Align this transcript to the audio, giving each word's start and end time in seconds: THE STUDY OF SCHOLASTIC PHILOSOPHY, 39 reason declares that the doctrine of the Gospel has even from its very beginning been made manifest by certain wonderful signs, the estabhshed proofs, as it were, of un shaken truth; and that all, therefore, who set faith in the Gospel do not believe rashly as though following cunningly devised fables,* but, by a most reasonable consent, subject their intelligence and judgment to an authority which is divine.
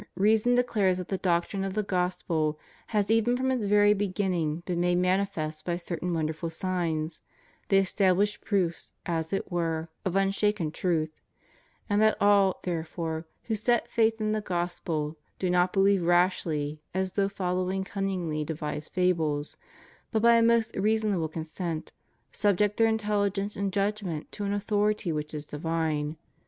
THE 0.01 0.07
STUDY 0.07 0.13
OF 0.13 0.19
SCHOLASTIC 0.21 0.71
PHILOSOPHY, 0.71 0.77
39 0.81 0.87
reason 0.87 0.97
declares 0.97 0.97
that 0.97 1.07
the 1.09 1.29
doctrine 1.29 1.63
of 1.63 1.73
the 1.75 1.83
Gospel 1.87 2.59
has 2.87 3.11
even 3.11 3.37
from 3.37 3.51
its 3.51 3.65
very 3.67 3.93
beginning 3.93 4.61
been 4.65 4.79
made 4.79 4.97
manifest 4.97 5.63
by 5.63 5.75
certain 5.75 6.15
wonderful 6.15 6.49
signs, 6.49 7.21
the 7.69 7.75
estabhshed 7.77 8.41
proofs, 8.43 8.93
as 9.05 9.31
it 9.31 9.51
were, 9.51 9.89
of 10.03 10.15
un 10.15 10.31
shaken 10.31 10.71
truth; 10.71 11.11
and 11.87 12.01
that 12.01 12.17
all, 12.19 12.61
therefore, 12.63 13.27
who 13.43 13.53
set 13.55 13.87
faith 13.87 14.19
in 14.19 14.31
the 14.31 14.41
Gospel 14.41 15.17
do 15.37 15.51
not 15.51 15.71
believe 15.71 16.01
rashly 16.01 16.81
as 16.95 17.11
though 17.11 17.29
following 17.29 17.83
cunningly 17.83 18.43
devised 18.43 18.91
fables,* 18.91 19.55
but, 20.11 20.23
by 20.23 20.37
a 20.37 20.41
most 20.41 20.75
reasonable 20.75 21.29
consent, 21.29 21.93
subject 22.31 22.77
their 22.77 22.87
intelligence 22.87 23.55
and 23.55 23.71
judgment 23.71 24.31
to 24.31 24.45
an 24.45 24.53
authority 24.53 25.11
which 25.11 25.35
is 25.35 25.45
divine. 25.45 26.17